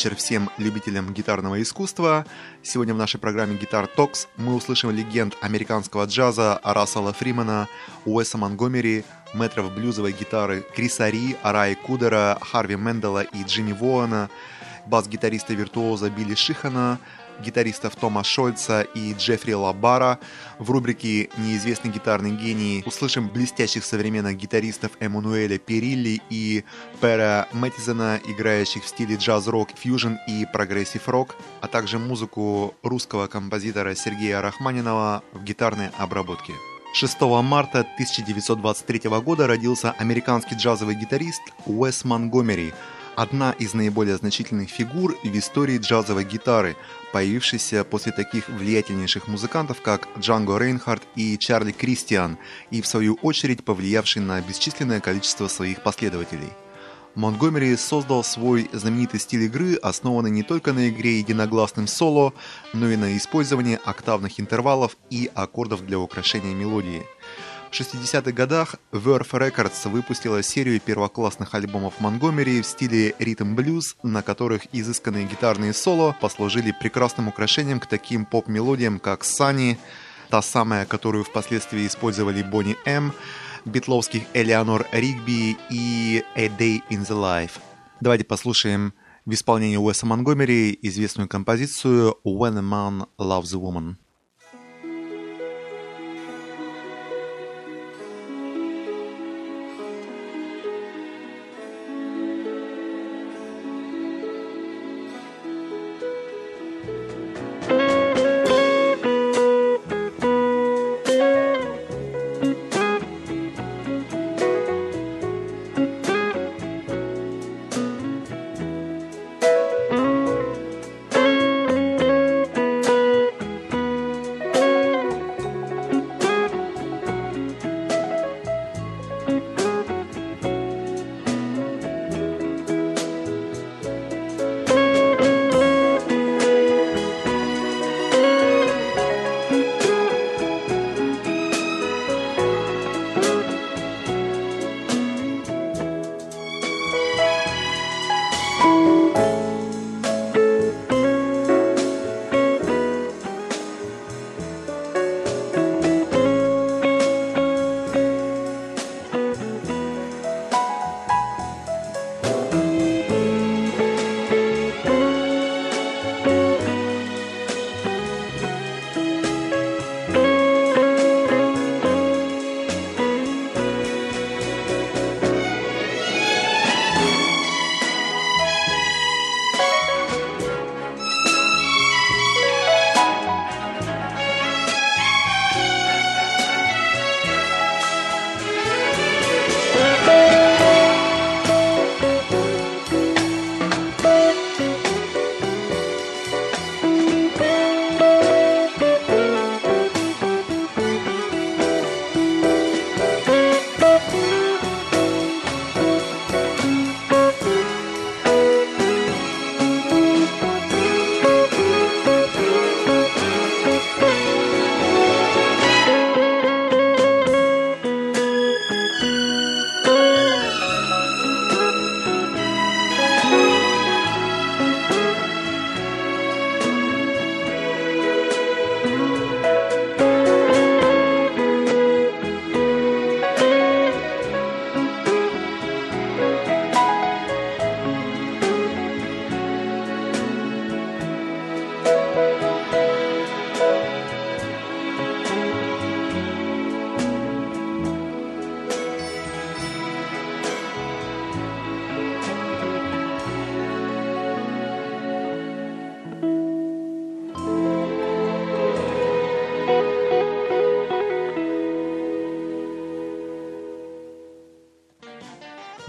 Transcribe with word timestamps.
Вечер 0.00 0.16
всем 0.16 0.48
любителям 0.56 1.12
гитарного 1.12 1.60
искусства. 1.60 2.24
Сегодня 2.62 2.94
в 2.94 2.96
нашей 2.96 3.20
программе 3.20 3.58
Guitar 3.58 3.86
Talks 3.94 4.28
мы 4.38 4.54
услышим 4.54 4.90
легенд 4.90 5.36
американского 5.42 6.06
джаза 6.06 6.58
Рассела 6.64 7.12
Фримана, 7.12 7.68
Уэса 8.06 8.38
Монгомери, 8.38 9.04
метров 9.34 9.70
блюзовой 9.74 10.12
гитары 10.12 10.64
Криса 10.74 11.10
Ри, 11.10 11.36
Араи 11.42 11.74
Кудера, 11.74 12.38
Харви 12.40 12.76
Мендела 12.76 13.20
и 13.20 13.44
Джимми 13.44 13.72
Воана, 13.72 14.30
бас-гитариста-виртуоза 14.86 16.08
Билли 16.08 16.34
Шихана, 16.34 16.98
гитаристов 17.40 17.96
Тома 17.96 18.24
Шольца 18.24 18.82
и 18.82 19.14
Джеффри 19.14 19.52
Лабара. 19.52 20.18
В 20.58 20.70
рубрике 20.70 21.28
«Неизвестный 21.38 21.90
гитарный 21.90 22.32
гений» 22.32 22.82
услышим 22.86 23.28
блестящих 23.28 23.84
современных 23.84 24.36
гитаристов 24.36 24.92
Эммануэля 25.00 25.58
Перилли 25.58 26.20
и 26.30 26.64
Пера 27.00 27.48
Мэттизена, 27.52 28.20
играющих 28.26 28.84
в 28.84 28.88
стиле 28.88 29.16
джаз-рок, 29.16 29.70
фьюжн 29.76 30.14
и 30.28 30.46
прогрессив-рок, 30.52 31.36
а 31.60 31.68
также 31.68 31.98
музыку 31.98 32.74
русского 32.82 33.26
композитора 33.26 33.94
Сергея 33.94 34.40
Рахманинова 34.42 35.22
в 35.32 35.42
гитарной 35.42 35.88
обработке. 35.98 36.52
6 36.92 37.20
марта 37.20 37.80
1923 37.80 39.10
года 39.20 39.46
родился 39.46 39.92
американский 39.92 40.56
джазовый 40.56 40.96
гитарист 40.96 41.42
Уэс 41.66 42.04
Монгомери– 42.04 42.72
одна 43.20 43.52
из 43.52 43.74
наиболее 43.74 44.16
значительных 44.16 44.70
фигур 44.70 45.16
в 45.22 45.38
истории 45.38 45.78
джазовой 45.78 46.24
гитары, 46.24 46.76
появившаяся 47.12 47.84
после 47.84 48.12
таких 48.12 48.48
влиятельнейших 48.48 49.28
музыкантов, 49.28 49.82
как 49.82 50.08
Джанго 50.18 50.58
Рейнхард 50.58 51.02
и 51.16 51.36
Чарли 51.38 51.72
Кристиан, 51.72 52.38
и 52.70 52.80
в 52.80 52.86
свою 52.86 53.14
очередь 53.22 53.64
повлиявший 53.64 54.22
на 54.22 54.40
бесчисленное 54.40 55.00
количество 55.00 55.48
своих 55.48 55.82
последователей. 55.82 56.52
Монтгомери 57.16 57.76
создал 57.76 58.22
свой 58.22 58.70
знаменитый 58.72 59.18
стиль 59.18 59.42
игры, 59.42 59.74
основанный 59.74 60.30
не 60.30 60.44
только 60.44 60.72
на 60.72 60.88
игре 60.88 61.18
единогласным 61.18 61.88
соло, 61.88 62.32
но 62.72 62.88
и 62.88 62.96
на 62.96 63.16
использовании 63.16 63.80
октавных 63.84 64.38
интервалов 64.38 64.96
и 65.10 65.28
аккордов 65.34 65.84
для 65.84 65.98
украшения 65.98 66.54
мелодии– 66.54 67.02
в 67.70 67.72
60-х 67.72 68.32
годах 68.32 68.74
Verve 68.90 69.30
Records 69.30 69.88
выпустила 69.88 70.42
серию 70.42 70.80
первоклассных 70.80 71.54
альбомов 71.54 72.00
Монгомери 72.00 72.62
в 72.62 72.66
стиле 72.66 73.14
ритм-блюз, 73.18 73.96
на 74.02 74.22
которых 74.22 74.62
изысканные 74.72 75.26
гитарные 75.26 75.72
соло 75.72 76.16
послужили 76.20 76.74
прекрасным 76.78 77.28
украшением 77.28 77.78
к 77.78 77.86
таким 77.86 78.24
поп-мелодиям, 78.24 78.98
как 78.98 79.22
«Sunny», 79.22 79.78
та 80.30 80.42
самая, 80.42 80.84
которую 80.84 81.24
впоследствии 81.24 81.86
использовали 81.86 82.42
Бонни 82.42 82.76
М., 82.84 83.12
битловских 83.64 84.22
Элеонор 84.34 84.86
Ригби 84.90 85.56
и 85.70 86.24
«A 86.34 86.46
Day 86.46 86.82
in 86.90 87.06
the 87.06 87.16
Life». 87.16 87.60
Давайте 88.00 88.24
послушаем 88.24 88.94
в 89.26 89.32
исполнении 89.32 89.76
Уэса 89.76 90.06
Монгомери 90.06 90.76
известную 90.82 91.28
композицию 91.28 92.16
«When 92.24 92.58
a 92.58 92.62
Man 92.62 93.08
Loves 93.18 93.54
a 93.54 93.58
Woman». 93.58 93.96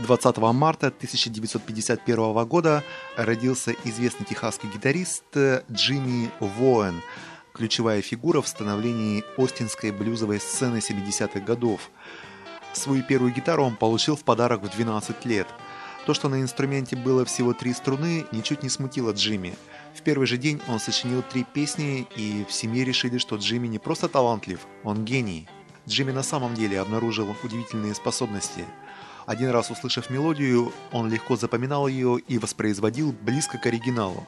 20 0.02 0.38
марта 0.38 0.88
1951 0.88 2.46
года 2.46 2.84
родился 3.16 3.76
известный 3.84 4.26
техасский 4.26 4.70
гитарист 4.70 5.24
Джимми 5.72 6.32
Воэн, 6.40 7.02
ключевая 7.54 8.02
фигура 8.02 8.42
в 8.42 8.48
становлении 8.48 9.24
остинской 9.38 9.92
блюзовой 9.92 10.40
сцены 10.40 10.78
70-х 10.78 11.40
годов. 11.42 11.92
Свою 12.74 13.04
первую 13.04 13.32
гитару 13.32 13.64
он 13.64 13.76
получил 13.76 14.16
в 14.16 14.24
подарок 14.24 14.64
в 14.64 14.76
12 14.76 15.26
лет. 15.26 15.48
То, 16.08 16.16
что 16.16 16.30
на 16.30 16.42
инструменте 16.42 16.96
было 16.96 17.24
всего 17.26 17.54
три 17.54 17.74
струны, 17.74 18.26
ничуть 18.32 18.64
не 18.64 18.70
смутило 18.70 19.12
Джимми. 19.12 19.54
В 19.94 20.02
первый 20.02 20.26
же 20.26 20.38
день 20.38 20.60
он 20.68 20.80
сочинил 20.80 21.22
три 21.22 21.44
песни, 21.44 22.08
и 22.16 22.44
в 22.50 22.54
семье 22.54 22.84
решили, 22.86 23.20
что 23.20 23.36
Джимми 23.36 23.68
не 23.68 23.78
просто 23.78 24.08
талантлив, 24.08 24.62
он 24.84 25.06
гений. 25.06 25.48
Джимми 25.88 26.12
на 26.12 26.24
самом 26.24 26.56
деле 26.56 26.80
обнаружил 26.80 27.36
удивительные 27.44 27.94
способности– 27.94 28.66
Один 29.26 29.50
раз 29.50 29.72
услышав 29.72 30.10
мелодию, 30.10 30.72
он 30.92 31.10
легко 31.10 31.36
запоминал 31.36 31.88
ее 31.88 32.20
и 32.28 32.38
воспроизводил 32.38 33.12
близко 33.12 33.58
к 33.58 33.66
оригиналу. 33.66 34.28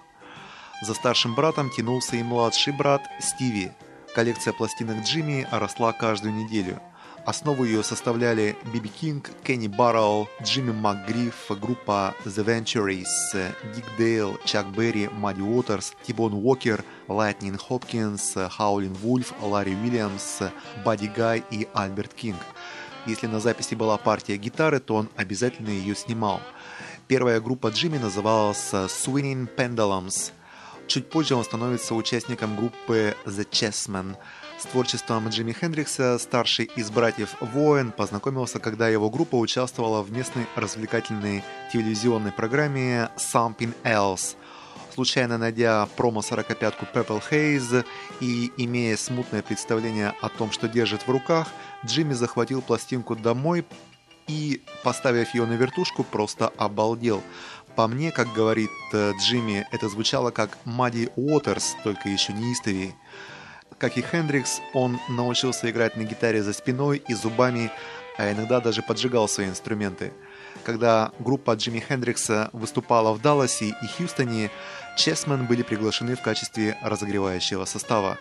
За 0.81 0.93
старшим 0.93 1.35
братом 1.35 1.69
тянулся 1.69 2.15
и 2.15 2.23
младший 2.23 2.73
брат 2.73 3.01
Стиви. 3.19 3.71
Коллекция 4.13 4.53
пластинок 4.53 5.03
Джимми 5.03 5.47
росла 5.51 5.91
каждую 5.93 6.33
неделю. 6.33 6.79
Основу 7.25 7.63
ее 7.63 7.83
составляли 7.83 8.57
Би 8.73 8.81
Би 8.81 8.89
Кинг, 8.89 9.29
Кенни 9.43 9.69
Барроу, 9.69 10.27
Джимми 10.41 10.73
МакГриф, 10.73 11.49
группа 11.49 12.13
The 12.25 12.43
Ventures, 12.43 13.53
Дик 13.73 13.85
Дейл, 13.97 14.37
Чак 14.43 14.67
Берри, 14.67 15.07
Мадди 15.07 15.41
Уотерс, 15.41 15.93
Ти-Боун 16.03 16.33
Уокер, 16.33 16.83
Лайтнин 17.07 17.57
Хопкинс, 17.57 18.35
Хаулин 18.51 18.93
Вульф, 18.93 19.33
Ларри 19.41 19.73
Уильямс, 19.73 20.41
Бадди 20.83 21.07
Гай 21.07 21.43
и 21.49 21.67
Альберт 21.73 22.13
Кинг. 22.13 22.39
Если 23.05 23.27
на 23.27 23.39
записи 23.39 23.75
была 23.75 23.97
партия 23.97 24.37
гитары, 24.37 24.79
то 24.79 24.95
он 24.95 25.09
обязательно 25.15 25.69
ее 25.69 25.95
снимал. 25.95 26.39
Первая 27.07 27.41
группа 27.41 27.67
Джимми 27.67 27.97
называлась 27.97 28.73
Swinging 28.73 29.49
Pendulums– 29.55 30.31
Чуть 30.87 31.09
позже 31.09 31.35
он 31.35 31.43
становится 31.43 31.95
участником 31.95 32.55
группы 32.55 33.15
The 33.25 33.49
Chessmen. 33.49 34.15
С 34.59 34.65
творчеством 34.65 35.29
Джимми 35.29 35.53
Хендрикса 35.53 36.17
старший 36.19 36.65
из 36.75 36.91
братьев 36.91 37.35
Воин 37.39 37.91
познакомился, 37.91 38.59
когда 38.59 38.89
его 38.89 39.09
группа 39.09 39.35
участвовала 39.35 40.01
в 40.03 40.11
местной 40.11 40.45
развлекательной 40.55 41.43
телевизионной 41.71 42.31
программе 42.31 43.09
Something 43.17 43.73
Else. 43.83 44.35
Случайно 44.93 45.39
найдя 45.39 45.87
промо-45-ку 45.97 46.85
Purple 46.93 47.23
Haze 47.31 47.83
и 48.19 48.51
имея 48.57 48.95
смутное 48.95 49.41
представление 49.41 50.13
о 50.21 50.29
том, 50.29 50.51
что 50.51 50.67
держит 50.67 51.07
в 51.07 51.09
руках, 51.09 51.47
Джимми 51.83 52.13
захватил 52.13 52.61
пластинку 52.61 53.15
домой 53.15 53.65
и, 54.27 54.61
поставив 54.83 55.33
ее 55.33 55.47
на 55.47 55.53
вертушку, 55.53 56.03
просто 56.03 56.49
обалдел. 56.57 57.23
По 57.75 57.87
мне, 57.87 58.11
как 58.11 58.31
говорит 58.33 58.69
э, 58.93 59.13
Джимми, 59.19 59.65
это 59.71 59.89
звучало 59.89 60.29
как 60.29 60.59
Мадди 60.63 61.09
Уотерс, 61.15 61.75
только 61.83 62.09
еще 62.09 62.31
неистовее. 62.31 62.93
Как 63.79 63.97
и 63.97 64.03
Хендрикс, 64.03 64.61
он 64.75 64.99
научился 65.09 65.71
играть 65.71 65.97
на 65.97 66.03
гитаре 66.03 66.43
за 66.43 66.53
спиной 66.53 67.01
и 67.07 67.15
зубами, 67.15 67.71
а 68.19 68.31
иногда 68.31 68.59
даже 68.59 68.83
поджигал 68.83 69.27
свои 69.27 69.47
инструменты. 69.47 70.13
Когда 70.63 71.11
группа 71.19 71.55
Джимми 71.55 71.79
Хендрикса 71.79 72.49
выступала 72.53 73.13
в 73.13 73.21
Далласе 73.21 73.75
и 73.81 73.87
Хьюстоне, 73.87 74.49
Чесмен 74.97 75.45
были 75.45 75.61
приглашены 75.61 76.15
в 76.15 76.21
качестве 76.21 76.77
разогревающего 76.81 77.65
состава. 77.65 78.17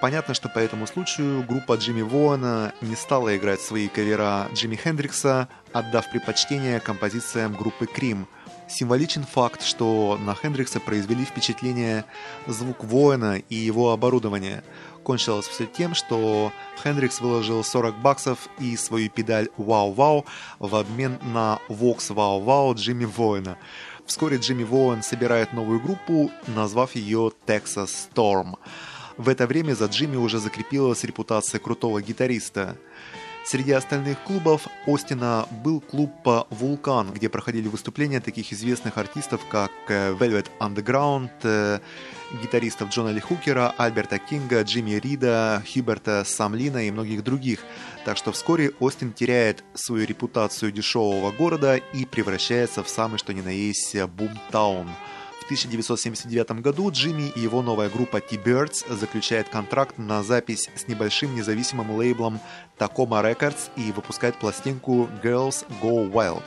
Понятно, 0.00 0.34
что 0.34 0.48
по 0.48 0.58
этому 0.58 0.86
случаю 0.86 1.44
группа 1.44 1.76
Джимми 1.76 2.02
Воана 2.02 2.74
не 2.80 2.96
стала 2.96 3.36
играть 3.36 3.60
свои 3.60 3.88
кавера 3.88 4.48
Джимми 4.52 4.76
Хендрикса, 4.76 5.48
отдав 5.72 6.10
предпочтение 6.10 6.80
композициям 6.80 7.54
группы 7.54 7.86
Крим– 7.86 8.26
Символичен 8.72 9.24
факт, 9.24 9.62
что 9.62 10.18
на 10.18 10.34
Хендрикса 10.34 10.80
произвели 10.80 11.26
впечатление 11.26 12.06
звук 12.46 12.84
воина 12.84 13.36
и 13.36 13.54
его 13.54 13.92
оборудование. 13.92 14.64
Кончилось 15.02 15.46
все 15.46 15.66
тем, 15.66 15.94
что 15.94 16.52
Хендрикс 16.82 17.20
выложил 17.20 17.62
40 17.62 17.98
баксов 18.00 18.48
и 18.58 18.74
свою 18.78 19.10
педаль 19.10 19.50
«Вау-Вау» 19.58 20.24
в 20.58 20.74
обмен 20.74 21.18
на 21.22 21.58
Vox 21.68 22.14
«Вау-Вау» 22.14 22.74
Джимми 22.74 23.04
Воина. 23.04 23.58
Вскоре 24.06 24.38
Джимми 24.38 24.64
Воин 24.64 25.02
собирает 25.02 25.52
новую 25.52 25.78
группу, 25.78 26.30
назвав 26.46 26.96
ее 26.96 27.30
Texas 27.46 27.90
Storm. 28.14 28.54
В 29.18 29.28
это 29.28 29.46
время 29.46 29.74
за 29.74 29.86
Джимми 29.86 30.16
уже 30.16 30.38
закрепилась 30.38 31.04
репутация 31.04 31.58
крутого 31.58 32.00
гитариста– 32.00 32.78
Среди 33.44 33.72
остальных 33.72 34.22
клубов 34.22 34.68
Остина 34.86 35.46
был 35.64 35.80
клуб 35.80 36.12
«Вулкан», 36.50 37.12
где 37.12 37.28
проходили 37.28 37.66
выступления 37.66 38.20
таких 38.20 38.52
известных 38.52 38.98
артистов, 38.98 39.40
как 39.50 39.72
э, 39.88 40.12
Velvet 40.12 40.46
Underground, 40.60 41.30
э, 41.42 41.80
гитаристов 42.40 42.90
Джона 42.90 43.08
Ли 43.08 43.20
Хукера, 43.20 43.74
Альберта 43.76 44.18
Кинга, 44.18 44.62
Джимми 44.62 44.92
Рида, 44.92 45.60
Хьюберта 45.66 46.22
Самлина 46.24 46.86
и 46.86 46.92
многих 46.92 47.24
других. 47.24 47.64
Так 48.04 48.16
что 48.16 48.30
вскоре 48.30 48.70
Остин 48.78 49.12
теряет 49.12 49.64
свою 49.74 50.06
репутацию 50.06 50.70
дешевого 50.70 51.32
города 51.32 51.76
и 51.76 52.04
превращается 52.04 52.84
в 52.84 52.88
самый 52.88 53.18
что 53.18 53.34
ни 53.34 53.40
на 53.40 53.50
есть 53.50 54.00
бумтаун– 54.04 54.88
в 55.21 55.21
1979 55.52 56.62
году 56.62 56.90
Джимми 56.90 57.30
и 57.36 57.40
его 57.40 57.60
новая 57.60 57.90
группа 57.90 58.20
T-Birds 58.20 58.90
заключают 58.96 59.50
контракт 59.50 59.98
на 59.98 60.22
запись 60.22 60.70
с 60.74 60.88
небольшим 60.88 61.34
независимым 61.34 61.90
лейблом 61.90 62.40
Tacoma 62.78 63.22
Records 63.22 63.70
и 63.76 63.92
выпускают 63.92 64.38
пластинку 64.38 65.10
Girls 65.22 65.66
Go 65.82 66.10
Wild. 66.10 66.42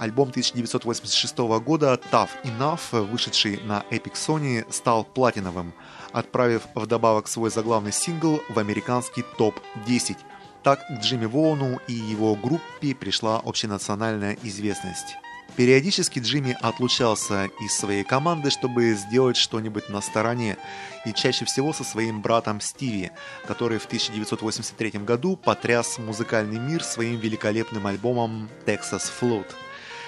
Альбом 0.00 0.30
1986 0.30 1.38
года 1.62 2.00
Tough 2.10 2.30
Enough, 2.42 3.02
вышедший 3.04 3.60
на 3.62 3.84
Epic 3.92 4.14
Sony, 4.14 4.66
стал 4.72 5.04
платиновым, 5.04 5.72
отправив 6.12 6.62
вдобавок 6.74 7.28
свой 7.28 7.50
заглавный 7.50 7.92
сингл 7.92 8.40
в 8.48 8.58
американский 8.58 9.22
топ-10. 9.38 10.16
Так 10.64 10.80
к 10.88 11.00
Джимми 11.00 11.26
Воуну 11.26 11.78
и 11.86 11.92
его 11.92 12.34
группе 12.34 12.96
пришла 12.96 13.40
общенациональная 13.44 14.36
известность. 14.42 15.16
Периодически 15.56 16.20
Джимми 16.20 16.56
отлучался 16.60 17.50
из 17.60 17.76
своей 17.76 18.04
команды, 18.04 18.50
чтобы 18.50 18.94
сделать 18.94 19.36
что-нибудь 19.36 19.88
на 19.88 20.00
стороне, 20.00 20.56
и 21.04 21.12
чаще 21.12 21.44
всего 21.44 21.72
со 21.72 21.84
своим 21.84 22.22
братом 22.22 22.60
Стиви, 22.60 23.10
который 23.46 23.78
в 23.78 23.86
1983 23.86 24.90
году 25.00 25.36
потряс 25.36 25.98
музыкальный 25.98 26.58
мир 26.58 26.82
своим 26.82 27.18
великолепным 27.18 27.86
альбомом 27.86 28.48
«Texas 28.66 29.10
Flood». 29.20 29.46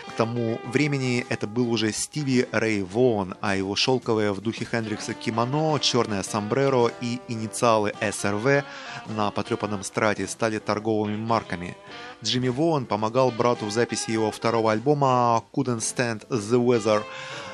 К 0.08 0.12
тому 0.14 0.60
времени 0.64 1.24
это 1.30 1.46
был 1.46 1.70
уже 1.70 1.90
Стиви 1.92 2.46
Рэй 2.52 2.82
Вон, 2.82 3.34
а 3.40 3.56
его 3.56 3.76
шелковое 3.76 4.32
в 4.32 4.40
духе 4.40 4.66
Хендрикса 4.70 5.14
кимоно, 5.14 5.78
черное 5.78 6.22
сомбреро 6.22 6.90
и 7.00 7.20
инициалы 7.28 7.94
СРВ 8.00 8.64
на 9.06 9.30
потрепанном 9.30 9.82
страте 9.82 10.26
стали 10.26 10.58
торговыми 10.58 11.16
марками. 11.16 11.76
Джимми 12.22 12.48
Вон 12.48 12.86
помогал 12.86 13.30
брату 13.30 13.66
в 13.66 13.70
записи 13.70 14.10
его 14.10 14.30
второго 14.30 14.72
альбома 14.72 15.42
Couldn't 15.52 15.78
Stand 15.78 16.28
the 16.28 16.58
Weather, 16.64 17.02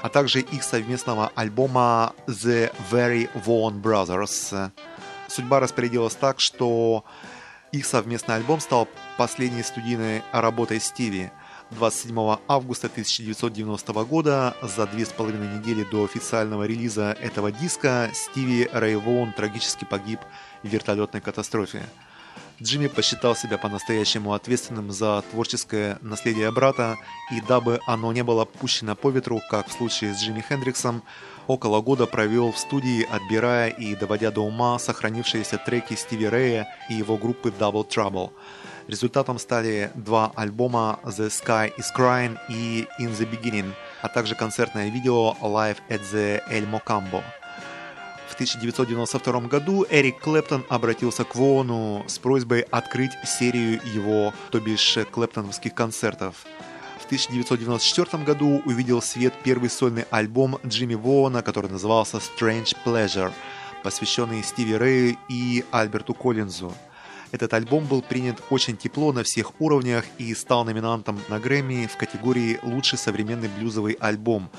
а 0.03 0.09
также 0.09 0.41
их 0.41 0.63
совместного 0.63 1.31
альбома 1.35 2.13
The 2.27 2.73
Very 2.91 3.29
Vaughan 3.35 3.81
Brothers. 3.81 4.71
Судьба 5.29 5.61
распорядилась 5.61 6.15
так, 6.15 6.41
что 6.41 7.05
их 7.73 7.87
совместный 7.87 8.37
альбом 8.37 8.61
стал 8.61 8.89
последней 9.17 9.63
студийной 9.63 10.23
работой 10.33 10.81
Стиви– 10.81 11.31
27 11.71 12.39
августа 12.49 12.87
1990 12.87 14.05
года, 14.05 14.57
за 14.63 14.87
две 14.87 15.05
с 15.05 15.11
половиной 15.11 15.59
недели 15.59 15.85
до 15.85 16.05
официального 16.05 16.65
релиза 16.65 17.17
этого 17.21 17.53
диска, 17.53 18.11
Стиви 18.15 18.69
Рейвон 18.73 19.33
трагически 19.33 19.85
погиб 19.85 20.21
в 20.63 20.69
вертолетной 20.69 21.21
катастрофе. 21.21 21.83
Джимми 22.63 22.89
посчитал 22.89 23.37
себя 23.37 23.59
по-настоящему 23.59 24.33
ответственным 24.33 24.91
за 24.91 25.23
творческое 25.31 25.99
наследие 26.01 26.51
брата, 26.51 26.97
и 27.33 27.41
дабы 27.41 27.81
оно 27.87 28.13
не 28.13 28.25
было 28.25 28.45
пущено 28.45 28.97
по 28.97 29.11
ветру, 29.11 29.41
как 29.51 29.69
в 29.69 29.73
случае 29.73 30.15
с 30.15 30.21
Джимми 30.23 30.45
Хендриксом, 30.47 31.03
около 31.47 31.81
года 31.81 32.07
провел 32.07 32.53
в 32.53 32.59
студии, 32.59 33.07
отбирая 33.11 33.69
и 33.69 33.95
доводя 33.95 34.31
до 34.31 34.41
ума 34.41 34.79
сохранившиеся 34.79 35.59
треки 35.59 35.95
Стиви 35.95 36.29
Рэя 36.29 36.69
и 36.91 36.95
его 36.95 37.17
группы 37.17 37.51
Double 37.51 37.89
Trouble– 37.89 38.33
Результатом 38.89 39.39
стали 39.39 39.91
два 39.95 40.33
альбома 40.35 40.99
The 41.05 41.29
Sky 41.29 41.71
is 41.77 41.95
Crying 41.95 42.39
и 42.49 42.89
In 42.99 43.15
the 43.15 43.31
Beginning, 43.31 43.75
а 44.01 44.09
также 44.09 44.35
концертное 44.35 44.89
видео 44.89 45.37
Live 45.43 45.77
at 45.91 46.01
the 46.11 46.41
El 46.51 46.67
Mocambo. 46.67 47.23
В 48.29 48.35
1992 48.35 49.41
году 49.49 49.87
Эрик 49.89 50.21
Клэптон 50.21 50.65
обратился 50.69 51.25
к 51.25 51.35
Вону 51.35 52.05
с 52.07 52.19
просьбой 52.19 52.61
открыть 52.61 53.13
серию 53.25 53.81
его, 53.85 54.35
то 54.51 54.61
бишь 54.61 54.99
клэптоновских 55.11 55.75
концертов. 55.75 56.35
В 57.01 57.07
1994 57.07 58.23
году 58.23 58.63
увидел 58.67 59.01
свет 59.01 59.33
первый 59.43 59.71
сольный 59.71 60.05
альбом 60.11 60.59
Джимми 60.65 60.95
Воона, 60.95 61.43
который 61.43 61.71
назывался 61.71 62.19
Strange 62.19 62.77
Pleasure, 62.85 63.33
посвященный 63.83 64.43
Стиви 64.43 64.77
Рэю 64.77 65.17
и 65.31 65.65
Альберту 65.71 66.13
Коллинзу. 66.13 66.75
Этот 67.33 67.55
альбом 67.55 67.87
был 67.87 68.03
принят 68.03 68.43
очень 68.51 68.77
тепло 68.77 69.13
на 69.13 69.23
всех 69.23 69.59
уровнях 69.59 70.05
и 70.19 70.35
стал 70.35 70.65
номинантом 70.65 71.19
на 71.29 71.39
Грэмми 71.41 71.87
в 71.87 71.97
категории 71.97 72.61
«Лучший 72.63 72.99
современный 72.99 73.49
блюзовый 73.49 73.95
альбом». 73.95 74.51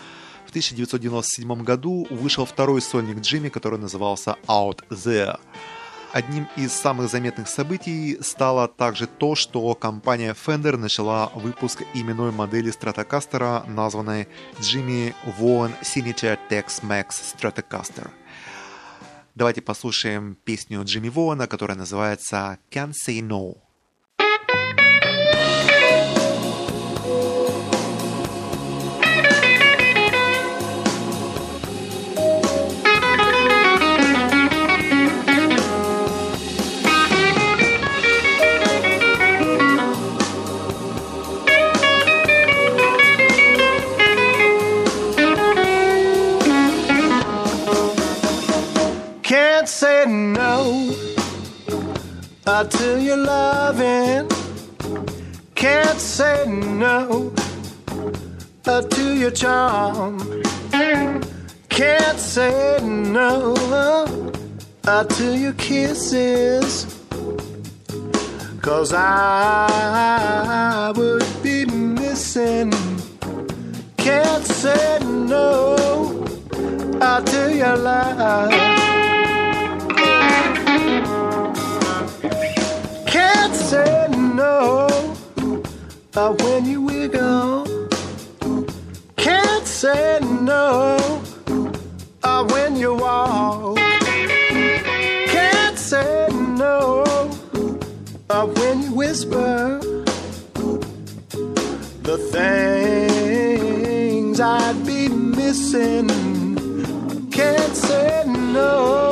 В 0.50 0.52
1997 0.52 1.64
году 1.64 2.08
вышел 2.10 2.44
второй 2.44 2.82
сольник 2.82 3.20
Джимми, 3.20 3.50
который 3.50 3.78
назывался 3.78 4.36
«Out 4.48 4.80
There». 4.90 5.40
Одним 6.12 6.48
из 6.56 6.74
самых 6.74 7.12
заметных 7.12 7.48
событий 7.48 8.18
стало 8.22 8.68
также 8.68 9.06
то, 9.06 9.36
что 9.36 9.76
компания 9.76 10.34
Fender 10.34 10.76
начала 10.76 11.32
выпуск 11.36 11.84
именной 11.94 12.32
модели 12.32 12.74
Stratocaster, 12.74 13.70
названной 13.70 14.28
Jimmy 14.60 15.14
Vaughan 15.40 15.72
Signature 15.84 16.40
Tex-Mex 16.50 17.10
Stratocaster. 17.38 18.10
Давайте 19.36 19.62
послушаем 19.62 20.36
песню 20.46 20.84
Джимми 20.84 21.10
Вона, 21.10 21.46
которая 21.46 21.78
называется 21.78 22.58
«Can't 22.72 22.94
Say 23.08 23.20
No». 23.20 23.69
No 50.10 50.96
uh, 52.46 52.64
to 52.64 53.02
your 53.02 53.18
loving. 53.18 54.28
Can't 55.56 56.00
say 56.00 56.46
no 56.48 57.34
to 58.64 59.16
your 59.16 59.32
charm. 59.32 60.44
Can't 61.70 62.20
say 62.20 62.80
no 62.84 63.56
to 64.84 65.38
your 65.38 65.54
kisses. 65.54 66.86
Cause 68.62 68.94
I 68.94 70.92
would 70.96 71.26
be 71.42 71.66
missing. 71.66 72.72
Can't 73.98 74.46
say 74.46 75.00
no 75.02 75.76
to 77.00 77.56
your 77.56 77.78
love. 77.78 78.89
Can't 83.06 83.56
say 83.56 84.08
no 84.12 84.88
when 86.14 86.66
you 86.66 86.82
wiggle. 86.82 87.66
Can't 89.16 89.66
say 89.66 90.20
no 90.22 90.98
when 92.52 92.76
you 92.76 92.94
walk. 92.94 93.78
Can't 95.36 95.78
say 95.78 96.28
no 96.32 97.04
when 98.56 98.84
you 98.84 98.94
whisper 98.94 99.80
the 102.04 102.18
things 102.32 103.60
I'd 104.40 104.86
be 104.86 105.10
missing. 105.10 106.10
Can't 107.32 107.76
say 107.76 108.24
no 108.28 109.09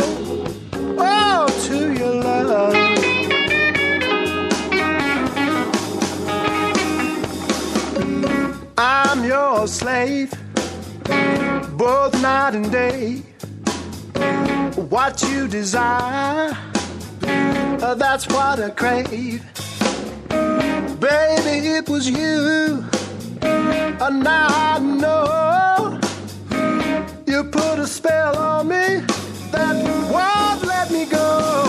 your 9.28 9.68
slave, 9.68 10.32
both 11.78 12.14
night 12.22 12.56
and 12.56 12.72
day. 12.72 13.22
What 14.90 15.22
you 15.22 15.50
desire, 15.50 16.56
that's 18.04 18.26
what 18.30 18.62
I 18.62 18.70
crave. 18.70 19.44
Baby, 21.00 21.68
it 21.78 21.90
was 21.90 22.10
you, 22.10 22.86
and 23.42 24.24
now 24.24 24.48
I 24.50 24.80
know 24.80 26.00
you 27.26 27.44
put 27.44 27.80
a 27.80 27.88
spell 27.88 28.38
on 28.38 28.70
me 28.70 29.04
that 29.52 29.76
won't 30.10 30.64
let 30.64 30.90
me 30.90 31.06
go. 31.06 31.67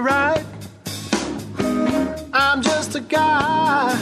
Right. 0.00 0.44
I'm 2.32 2.62
just 2.62 2.94
a 2.94 3.00
guy. 3.00 3.92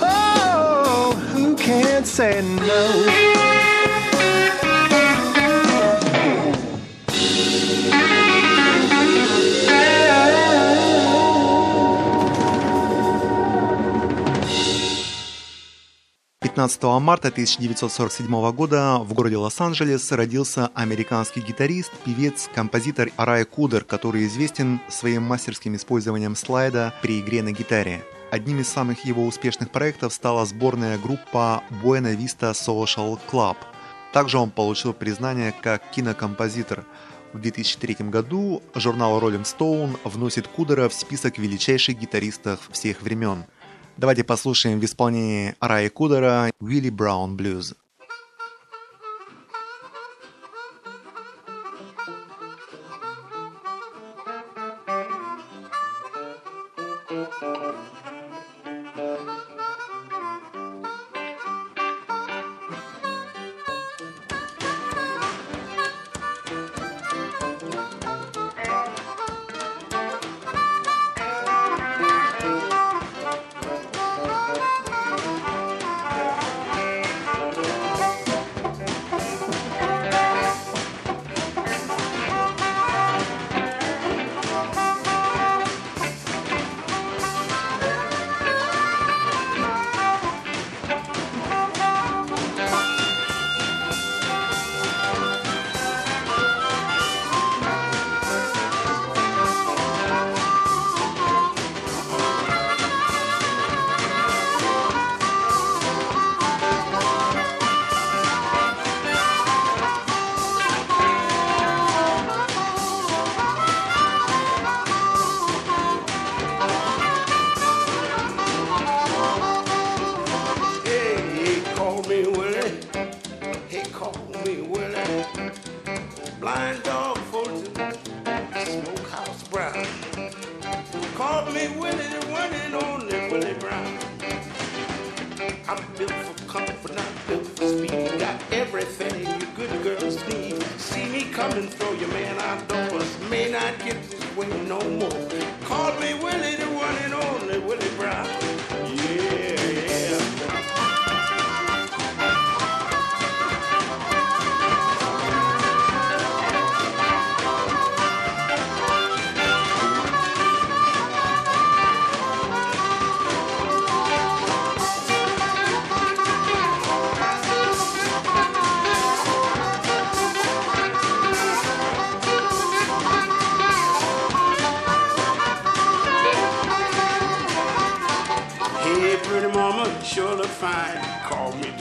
Oh, 0.00 1.12
who 1.32 1.56
can't 1.56 2.06
say 2.06 2.42
no? 2.42 3.05
15 16.56 16.82
марта 17.02 17.28
1947 17.28 18.52
года 18.52 18.96
в 19.00 19.12
городе 19.12 19.36
Лос-Анджелес 19.36 20.10
родился 20.12 20.70
американский 20.72 21.40
гитарист, 21.42 21.92
певец, 22.02 22.48
композитор 22.54 23.10
Арай 23.16 23.44
Кудер, 23.44 23.84
который 23.84 24.24
известен 24.24 24.80
своим 24.88 25.22
мастерским 25.22 25.76
использованием 25.76 26.34
слайда 26.34 26.94
при 27.02 27.20
игре 27.20 27.42
на 27.42 27.52
гитаре. 27.52 28.02
Одним 28.30 28.60
из 28.60 28.68
самых 28.68 29.04
его 29.04 29.26
успешных 29.26 29.70
проектов 29.70 30.14
стала 30.14 30.46
сборная 30.46 30.96
группа 30.96 31.62
Buena 31.84 32.16
Vista 32.16 32.52
Social 32.52 33.20
Club. 33.30 33.58
Также 34.14 34.38
он 34.38 34.50
получил 34.50 34.94
признание 34.94 35.52
как 35.52 35.82
кинокомпозитор. 35.90 36.86
В 37.34 37.38
2003 37.38 37.96
году 38.08 38.62
журнал 38.74 39.20
Rolling 39.20 39.44
Stone 39.44 39.98
вносит 40.04 40.48
Кудера 40.48 40.88
в 40.88 40.94
список 40.94 41.36
величайших 41.36 41.98
гитаристов 41.98 42.60
всех 42.72 43.02
времен. 43.02 43.44
Давайте 43.96 44.24
послушаем 44.24 44.78
в 44.78 44.84
исполнении 44.84 45.54
Раи 45.58 45.88
Кудера 45.88 46.50
«Willie 46.60 46.90
Brown 46.90 47.34
Blues». 47.34 47.74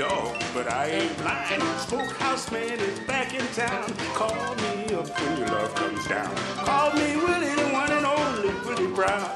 Dog, 0.07 0.35
but 0.53 0.71
I 0.71 0.85
ain't 0.88 1.17
blind. 1.17 1.62
Smokehouse 1.88 2.51
man 2.51 2.79
is 2.79 3.00
back 3.01 3.33
in 3.33 3.45
town. 3.53 3.85
Call 4.13 4.55
me 4.63 4.93
up 4.93 5.07
when 5.19 5.38
your 5.38 5.47
love 5.47 5.74
comes 5.75 6.07
down. 6.07 6.35
Call 6.69 6.93
me 6.93 7.15
Willie, 7.15 7.55
the 7.62 7.67
one 7.81 7.91
and 7.91 8.05
only 8.05 8.53
Willie 8.65 8.93
Brown. 8.93 9.29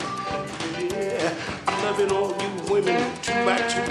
Yeah, 0.80 1.34
I'm 1.68 1.84
loving 1.84 2.12
all 2.12 2.32
you 2.42 2.52
women 2.72 3.02
two 3.22 3.40
by 3.48 3.58
two. 3.74 3.86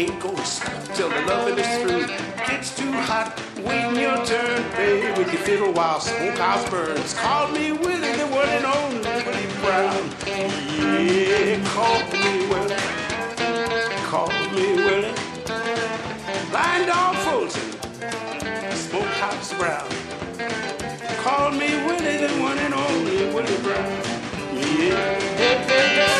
Ain't 0.00 0.20
gonna 0.20 0.44
stop 0.44 0.82
till 0.94 1.08
the 1.08 1.20
loving 1.22 1.58
is 1.58 1.72
through. 1.82 2.06
Gets 2.46 2.76
too 2.76 2.92
hot, 2.92 3.28
waiting 3.58 4.00
your 4.00 4.24
turn. 4.24 4.58
Play 4.74 5.12
with 5.16 5.32
your 5.32 5.42
fiddle 5.42 5.72
while 5.72 6.00
smokehouse 6.00 6.68
burns. 6.70 7.14
Call 7.14 7.48
me 7.48 7.72
Willie, 7.72 8.16
the 8.22 8.26
one 8.40 8.48
and 8.48 8.66
only 8.76 9.14
Willie 9.26 9.50
Brown. 9.62 10.02
Yeah, 11.00 11.64
call 11.74 11.98
me 12.12 12.46
Willie 12.48 13.00
call 14.10 14.28
me 14.52 14.74
Willie. 14.74 14.89
Blind 16.50 16.86
Dog 16.88 17.14
Fulton, 17.18 17.72
Smokehouse 18.76 19.54
Brown. 19.54 19.88
Call 21.22 21.52
me 21.52 21.68
Willie, 21.86 22.16
the 22.16 22.28
one 22.42 22.58
and 22.58 22.74
only 22.74 23.32
Willie 23.32 23.62
Brown. 23.62 24.02
Yeah. 24.56 26.19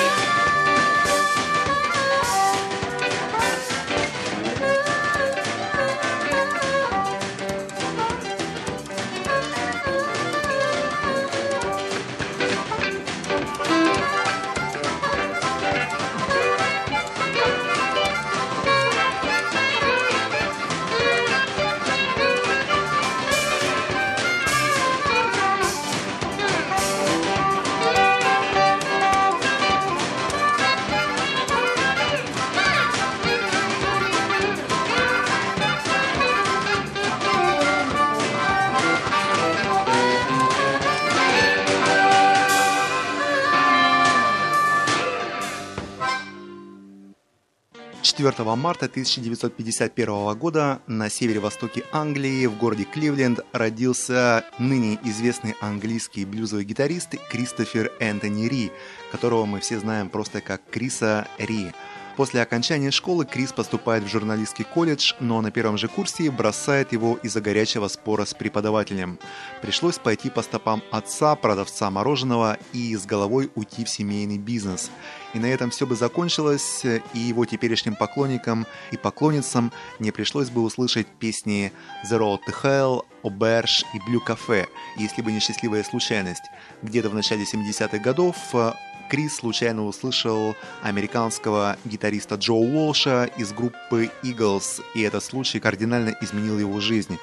Четвертого 48.30 48.54
марта 48.54 48.86
1951 48.86 50.38
года 50.38 50.80
на 50.86 51.10
северо-востоке 51.10 51.82
Англии, 51.90 52.46
в 52.46 52.56
городе 52.56 52.84
Кливленд, 52.84 53.40
родился 53.52 54.44
ныне 54.56 55.00
известный 55.02 55.56
английский 55.60 56.24
блюзовый 56.24 56.64
гитарист 56.64 57.16
Кристофер 57.28 57.90
Энтони 57.98 58.46
Ри, 58.46 58.70
которого 59.10 59.46
мы 59.46 59.58
все 59.58 59.80
знаем 59.80 60.08
просто 60.08 60.40
как 60.40 60.62
Криса 60.70 61.26
Ри. 61.38 61.72
После 62.20 62.42
окончания 62.42 62.90
школы 62.90 63.24
Крис 63.24 63.50
поступает 63.50 64.04
в 64.04 64.08
журналистский 64.08 64.66
колледж, 64.66 65.14
но 65.20 65.40
на 65.40 65.50
первом 65.50 65.78
же 65.78 65.88
курсе 65.88 66.30
бросает 66.30 66.92
его 66.92 67.16
из-за 67.22 67.40
горячего 67.40 67.88
спора 67.88 68.26
с 68.26 68.34
преподавателем. 68.34 69.18
Пришлось 69.62 69.98
пойти 69.98 70.28
по 70.28 70.42
стопам 70.42 70.82
отца, 70.90 71.34
продавца 71.34 71.90
мороженого, 71.90 72.58
и 72.74 72.94
с 72.94 73.06
головой 73.06 73.50
уйти 73.54 73.86
в 73.86 73.88
семейный 73.88 74.36
бизнес. 74.36 74.90
И 75.32 75.38
на 75.38 75.46
этом 75.46 75.70
все 75.70 75.86
бы 75.86 75.96
закончилось, 75.96 76.84
и 76.84 77.18
его 77.18 77.46
теперешним 77.46 77.94
поклонникам 77.94 78.66
и 78.90 78.98
поклонницам 78.98 79.72
не 79.98 80.10
пришлось 80.10 80.50
бы 80.50 80.60
услышать 80.60 81.06
песни 81.06 81.72
The 82.04 82.18
Road 82.18 82.40
to 82.46 82.54
Hell, 82.62 83.06
Auberge 83.22 83.86
и 83.94 83.98
Blue 83.98 84.20
Cafe, 84.22 84.66
если 84.98 85.22
бы 85.22 85.32
не 85.32 85.40
счастливая 85.40 85.84
случайность. 85.84 86.44
Где-то 86.82 87.08
в 87.08 87.14
начале 87.14 87.44
70-х 87.44 87.96
годов 87.96 88.36
Крис 89.10 89.38
случайно 89.38 89.86
услышал 89.86 90.54
американского 90.82 91.76
гитариста 91.84 92.36
Джо 92.36 92.52
Уолша 92.52 93.28
из 93.36 93.52
группы 93.52 94.08
Eagles, 94.22 94.80
и 94.94 95.00
этот 95.00 95.24
случай 95.24 95.58
кардинально 95.58 96.14
изменил 96.20 96.60
его 96.60 96.78
жизнь. 96.78 97.18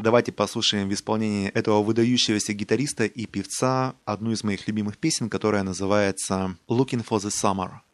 Давайте 0.00 0.32
послушаем 0.32 0.88
в 0.88 0.92
исполнении 0.92 1.48
этого 1.50 1.80
выдающегося 1.80 2.54
гитариста 2.54 3.04
и 3.04 3.26
певца 3.26 3.94
одну 4.04 4.32
из 4.32 4.42
моих 4.42 4.66
любимых 4.66 4.98
песен, 4.98 5.30
которая 5.30 5.62
называется 5.62 6.56
«Looking 6.68 7.06
for 7.06 7.18
the 7.18 7.30
Summer». 7.30 7.85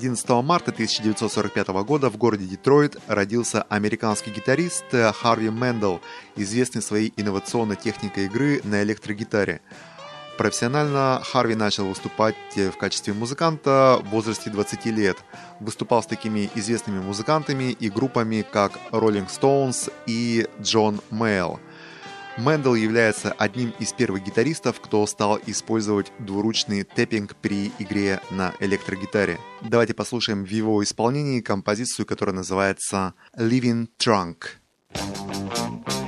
11 0.00 0.30
марта 0.42 0.70
1945 0.70 1.68
года 1.84 2.08
в 2.08 2.16
городе 2.16 2.46
Детройт 2.46 2.96
родился 3.06 3.66
американский 3.68 4.30
гитарист 4.30 4.86
Харви 4.92 5.50
Мэндл, 5.50 5.98
известный 6.36 6.80
своей 6.80 7.12
инновационной 7.18 7.76
техникой 7.76 8.24
игры 8.24 8.62
на 8.64 8.82
электрогитаре. 8.82 9.60
Профессионально 10.38 11.20
Харви 11.22 11.54
начал 11.54 11.84
выступать 11.84 12.34
в 12.56 12.72
качестве 12.78 13.12
музыканта 13.12 14.00
в 14.02 14.08
возрасте 14.08 14.48
20 14.48 14.86
лет. 14.86 15.18
Выступал 15.60 16.02
с 16.02 16.06
такими 16.06 16.48
известными 16.54 16.98
музыкантами 16.98 17.70
и 17.70 17.90
группами, 17.90 18.42
как 18.50 18.72
Rolling 18.92 19.28
Stones 19.28 19.92
и 20.06 20.48
Джон 20.62 21.02
Мэйолл. 21.10 21.60
Мэндл 22.40 22.72
является 22.72 23.32
одним 23.32 23.74
из 23.78 23.92
первых 23.92 24.24
гитаристов, 24.24 24.80
кто 24.80 25.06
стал 25.06 25.38
использовать 25.46 26.10
двуручный 26.18 26.84
тэппинг 26.84 27.36
при 27.36 27.70
игре 27.78 28.18
на 28.30 28.54
электрогитаре. 28.60 29.38
Давайте 29.60 29.92
послушаем 29.92 30.44
в 30.46 30.48
его 30.48 30.82
исполнении 30.82 31.42
композицию, 31.42 32.06
которая 32.06 32.34
называется 32.34 33.12
«Leavin' 33.36 33.88
Trunk». 33.98 34.36
I 34.94 35.99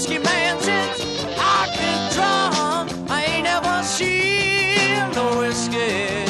whiskey 0.00 0.18
man 0.18 0.58
since 0.62 1.26
I've 1.36 1.72
been 1.78 2.12
drunk. 2.14 3.10
I 3.10 3.22
ain't 3.28 3.46
ever 3.46 3.82
seen 3.82 4.96
no 5.14 5.40
whiskey. 5.40 6.24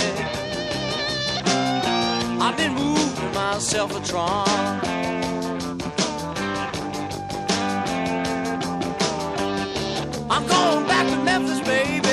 I've 2.45 2.57
been 2.57 2.75
moving 2.75 3.33
myself 3.33 3.95
a 3.97 4.01
trunk. 4.05 4.49
I'm 10.29 10.45
going 10.49 10.87
back 10.89 11.07
to 11.07 11.17
Memphis, 11.23 11.61
baby, 11.61 12.10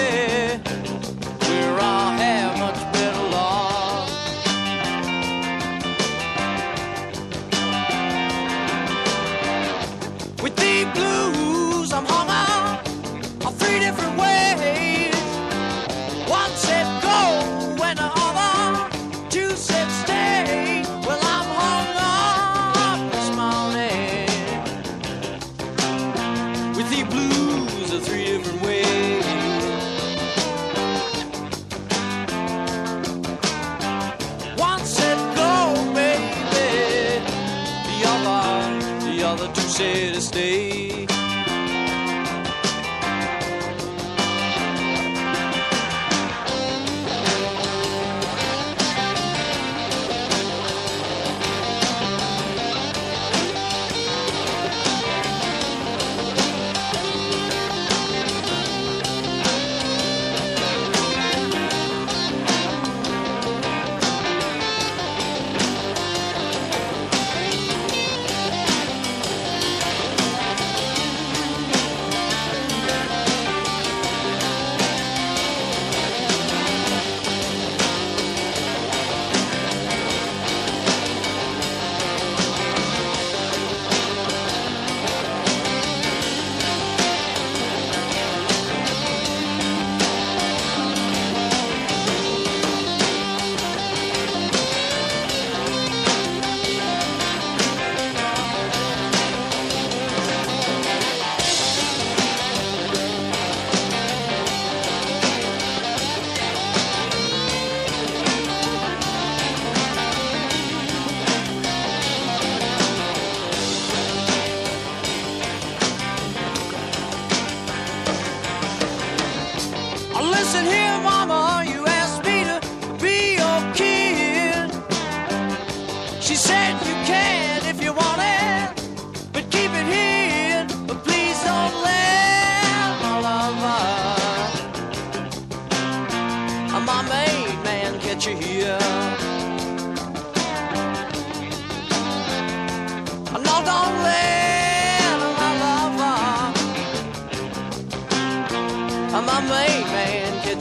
faces. 39.78 40.07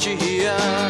you 0.07 0.17
hear? 0.17 0.86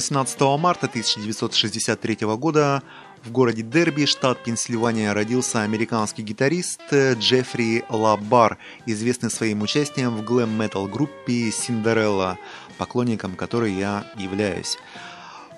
18 0.00 0.40
марта 0.58 0.86
1963 0.86 2.16
года 2.38 2.82
в 3.22 3.30
городе 3.30 3.60
Дерби, 3.60 4.06
штат 4.06 4.42
Пенсильвания, 4.42 5.12
родился 5.12 5.60
американский 5.60 6.22
гитарист 6.22 6.80
Джеффри 6.90 7.84
Лабар, 7.90 8.56
известный 8.86 9.30
своим 9.30 9.60
участием 9.60 10.16
в 10.16 10.24
глэм-метал 10.24 10.86
группе 10.86 11.50
Синдерелла, 11.52 12.38
поклонником 12.78 13.36
которой 13.36 13.74
я 13.74 14.06
являюсь. 14.16 14.78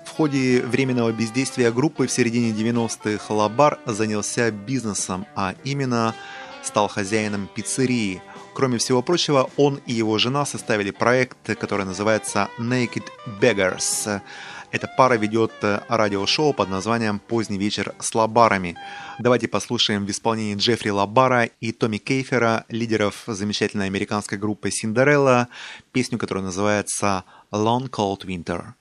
В 0.05 0.09
ходе 0.09 0.61
временного 0.61 1.13
бездействия 1.13 1.71
группы 1.71 2.07
в 2.07 2.11
середине 2.11 2.51
90-х 2.51 3.33
Лабар 3.33 3.79
занялся 3.85 4.51
бизнесом, 4.51 5.25
а 5.35 5.55
именно 5.63 6.13
стал 6.63 6.89
хозяином 6.89 7.47
пиццерии. 7.55 8.21
Кроме 8.53 8.77
всего 8.77 9.01
прочего, 9.01 9.49
он 9.57 9.81
и 9.87 9.93
его 9.93 10.17
жена 10.19 10.45
составили 10.45 10.91
проект, 10.91 11.57
который 11.57 11.85
называется 11.85 12.49
Naked 12.59 13.05
Beggars. 13.41 14.21
Эта 14.71 14.87
пара 14.87 15.15
ведет 15.15 15.51
радиошоу 15.61 16.53
под 16.53 16.69
названием 16.69 17.19
«Поздний 17.19 17.57
вечер 17.57 17.93
с 17.99 18.13
лабарами». 18.15 18.75
Давайте 19.19 19.47
послушаем 19.47 20.05
в 20.05 20.09
исполнении 20.09 20.55
Джеффри 20.55 20.89
Лабара 20.89 21.45
и 21.61 21.71
Томми 21.71 21.97
Кейфера, 21.97 22.65
лидеров 22.69 23.23
замечательной 23.27 23.87
американской 23.87 24.37
группы 24.37 24.71
Синдерелла, 24.71 25.47
песню, 25.91 26.17
которая 26.17 26.43
называется 26.43 27.23
«Long 27.51 27.89
Cold 27.89 28.25
Winter». 28.25 28.73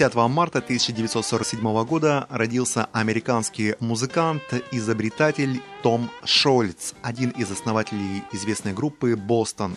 10 0.00 0.14
марта 0.30 0.60
1947 0.60 1.84
года 1.84 2.26
родился 2.30 2.88
американский 2.94 3.74
музыкант, 3.80 4.42
изобретатель 4.72 5.60
Том 5.82 6.10
Шольц, 6.24 6.94
один 7.02 7.28
из 7.28 7.50
основателей 7.50 8.22
известной 8.32 8.72
группы 8.72 9.14
«Бостон». 9.14 9.76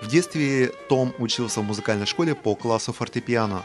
В 0.00 0.08
детстве 0.08 0.72
Том 0.88 1.12
учился 1.18 1.60
в 1.60 1.64
музыкальной 1.64 2.06
школе 2.06 2.34
по 2.34 2.54
классу 2.54 2.94
фортепиано. 2.94 3.62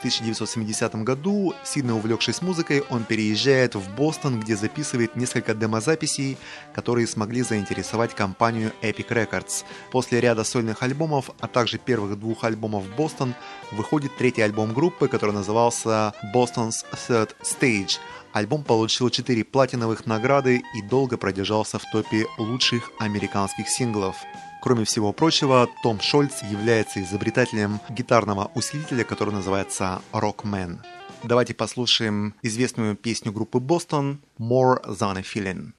В 0.00 0.02
1970 0.02 0.94
году, 1.04 1.52
сильно 1.62 1.94
увлекшись 1.94 2.40
музыкой, 2.40 2.82
он 2.88 3.04
переезжает 3.04 3.74
в 3.74 3.94
Бостон, 3.96 4.40
где 4.40 4.56
записывает 4.56 5.14
несколько 5.14 5.52
демозаписей, 5.52 6.38
которые 6.72 7.06
смогли 7.06 7.42
заинтересовать 7.42 8.14
компанию 8.14 8.72
Epic 8.80 9.08
Records. 9.08 9.64
После 9.92 10.22
ряда 10.22 10.42
сольных 10.42 10.82
альбомов, 10.82 11.28
а 11.38 11.46
также 11.48 11.76
первых 11.76 12.18
двух 12.18 12.44
альбомов 12.44 12.84
Бостон, 12.96 13.34
выходит 13.72 14.16
третий 14.16 14.40
альбом 14.40 14.72
группы, 14.72 15.06
который 15.06 15.32
назывался 15.32 16.14
Boston's 16.34 16.82
Third 17.06 17.32
Stage. 17.42 17.98
Альбом 18.32 18.64
получил 18.64 19.10
4 19.10 19.44
платиновых 19.44 20.06
награды 20.06 20.62
и 20.74 20.80
долго 20.80 21.18
продержался 21.18 21.78
в 21.78 21.82
топе 21.92 22.24
лучших 22.38 22.90
американских 22.98 23.68
синглов. 23.68 24.16
Кроме 24.60 24.84
всего 24.84 25.12
прочего, 25.12 25.68
Том 25.82 26.00
Шольц 26.00 26.42
является 26.42 27.02
изобретателем 27.02 27.80
гитарного 27.88 28.50
усилителя, 28.54 29.04
который 29.04 29.32
называется 29.32 30.02
Rockman. 30.12 30.78
Давайте 31.22 31.54
послушаем 31.54 32.34
известную 32.42 32.94
песню 32.94 33.32
группы 33.32 33.58
Бостон 33.58 34.20
«More 34.38 34.84
Than 34.84 35.18
a 35.18 35.22
Feeling». 35.22 35.72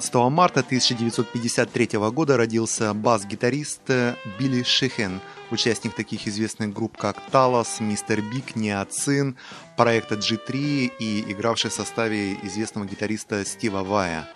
19 0.00 0.32
марта 0.32 0.60
1953 0.60 1.98
года 2.10 2.38
родился 2.38 2.94
бас-гитарист 2.94 3.82
Билли 4.38 4.62
Шихен, 4.62 5.20
участник 5.50 5.94
таких 5.94 6.26
известных 6.26 6.72
групп, 6.72 6.96
как 6.96 7.18
Talas, 7.30 7.80
Mr. 7.80 8.22
Big, 8.22 8.56
Niacin, 8.56 9.36
проекта 9.76 10.14
G3 10.14 10.92
и 10.98 11.30
игравший 11.30 11.68
в 11.68 11.74
составе 11.74 12.32
известного 12.44 12.86
гитариста 12.86 13.44
Стива 13.44 13.82
Вая. 13.84 14.26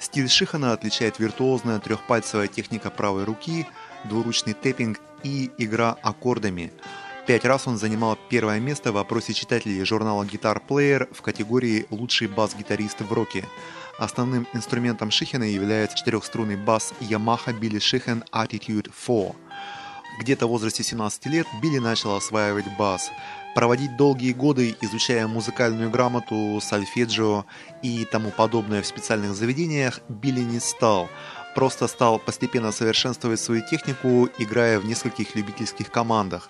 Стиль 0.00 0.28
Шихана 0.28 0.74
отличает 0.74 1.18
виртуозная 1.18 1.78
трехпальцевая 1.78 2.48
техника 2.48 2.90
правой 2.90 3.24
руки, 3.24 3.66
двуручный 4.04 4.52
тэппинг 4.52 5.00
и 5.22 5.50
игра 5.56 5.96
аккордами. 6.02 6.72
Пять 7.26 7.46
раз 7.46 7.66
он 7.66 7.78
занимал 7.78 8.18
первое 8.28 8.60
место 8.60 8.92
в 8.92 8.98
опросе 8.98 9.32
читателей 9.32 9.82
журнала 9.84 10.24
Guitar 10.24 10.60
Player 10.68 11.08
в 11.14 11.22
категории 11.22 11.86
«Лучший 11.88 12.28
бас-гитарист 12.28 13.00
в 13.00 13.10
роке». 13.12 13.46
Основным 14.00 14.46
инструментом 14.54 15.10
Шихена 15.10 15.44
является 15.44 15.94
четырехструнный 15.98 16.56
бас 16.56 16.94
Yamaha 17.00 17.52
Billy 17.52 17.76
Sheehan 17.76 18.24
Attitude 18.32 18.90
4. 19.06 19.34
Где-то 20.18 20.46
в 20.46 20.48
возрасте 20.48 20.82
17 20.82 21.26
лет 21.26 21.46
Билли 21.60 21.80
начал 21.80 22.16
осваивать 22.16 22.64
бас. 22.78 23.10
Проводить 23.54 23.98
долгие 23.98 24.32
годы, 24.32 24.74
изучая 24.80 25.26
музыкальную 25.26 25.90
грамоту, 25.90 26.58
сольфеджио 26.62 27.44
и 27.82 28.06
тому 28.06 28.30
подобное 28.30 28.80
в 28.80 28.86
специальных 28.86 29.34
заведениях, 29.34 30.00
Билли 30.08 30.40
не 30.40 30.60
стал. 30.60 31.10
Просто 31.54 31.86
стал 31.86 32.18
постепенно 32.18 32.72
совершенствовать 32.72 33.40
свою 33.40 33.60
технику, 33.68 34.30
играя 34.38 34.80
в 34.80 34.86
нескольких 34.86 35.34
любительских 35.34 35.90
командах. 35.90 36.48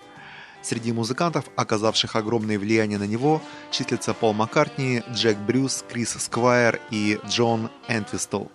Среди 0.63 0.93
музыкантов, 0.93 1.47
оказавших 1.57 2.17
огромное 2.17 2.59
влияние 2.59 2.99
на 2.99 3.07
него, 3.07 3.41
числятся 3.71 4.15
Пол 4.15 4.35
Маккартни, 4.35 5.03
Джек 5.13 5.39
Брюс, 5.39 5.85
Крис 5.89 6.17
Сквайр 6.19 6.81
и 6.91 7.19
Джон 7.27 7.71
Энтвистл. 7.89 8.47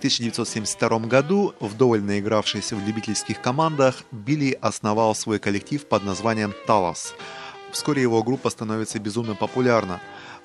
1972 0.00 0.98
году, 1.00 1.54
вдоволь 1.60 2.00
наигравшись 2.02 2.72
в 2.72 2.86
любительских 2.86 3.42
командах, 3.42 3.96
Билли 4.10 4.58
основал 4.62 5.14
свой 5.14 5.38
коллектив 5.38 5.86
под 5.86 6.04
названием 6.04 6.54
«Талос». 6.66 7.14
Вскоре 7.70 8.00
его 8.00 8.22
группа 8.22 8.48
становится 8.48 8.98
безумно 8.98 9.34
популярна. 9.34 10.00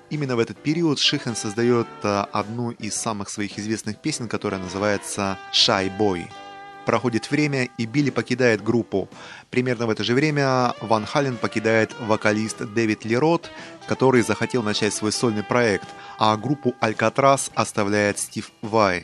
Именно 0.09 0.35
в 0.35 0.39
этот 0.39 0.57
период 0.57 0.99
Шихан 0.99 1.37
создает 1.37 1.87
э, 2.03 2.25
одну 2.33 2.71
из 2.71 2.95
самых 2.95 3.29
своих 3.29 3.57
известных 3.57 4.01
песен, 4.01 4.27
которая 4.27 4.59
называется 4.59 5.37
«Shy 5.53 5.89
Boy». 5.97 6.27
Проходит 6.85 7.31
время, 7.31 7.69
и 7.77 7.85
Билли 7.85 8.11
покидает 8.11 8.63
группу. 8.63 9.09
Примерно 9.49 9.87
в 9.87 9.89
это 9.89 10.03
же 10.03 10.13
время 10.13 10.73
Ван 10.81 11.05
Хален 11.05 11.37
покидает 11.37 11.91
вокалист 11.99 12.59
Дэвид 12.59 13.05
Лерот, 13.05 13.49
который 13.87 14.21
захотел 14.21 14.61
начать 14.61 14.93
свой 14.93 15.11
сольный 15.11 15.43
проект, 15.43 15.87
а 16.19 16.37
группу 16.37 16.75
Алькатрас 16.79 17.51
оставляет 17.55 18.19
Стив 18.19 18.51
Вай. 18.61 19.03